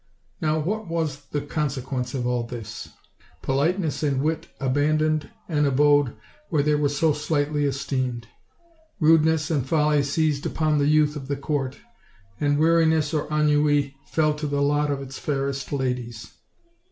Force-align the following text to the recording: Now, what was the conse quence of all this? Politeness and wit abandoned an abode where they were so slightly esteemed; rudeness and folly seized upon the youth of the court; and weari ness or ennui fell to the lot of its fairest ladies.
Now, 0.41 0.57
what 0.57 0.87
was 0.87 1.25
the 1.27 1.41
conse 1.41 1.79
quence 1.79 2.15
of 2.15 2.25
all 2.25 2.41
this? 2.41 2.89
Politeness 3.43 4.01
and 4.01 4.23
wit 4.23 4.47
abandoned 4.59 5.29
an 5.47 5.67
abode 5.67 6.15
where 6.49 6.63
they 6.63 6.73
were 6.73 6.89
so 6.89 7.13
slightly 7.13 7.65
esteemed; 7.65 8.27
rudeness 8.99 9.51
and 9.51 9.63
folly 9.63 10.01
seized 10.01 10.47
upon 10.47 10.79
the 10.79 10.87
youth 10.87 11.15
of 11.15 11.27
the 11.27 11.37
court; 11.37 11.77
and 12.39 12.57
weari 12.57 12.87
ness 12.87 13.13
or 13.13 13.31
ennui 13.31 13.95
fell 14.07 14.33
to 14.33 14.47
the 14.47 14.63
lot 14.63 14.89
of 14.89 15.03
its 15.03 15.19
fairest 15.19 15.71
ladies. 15.71 16.31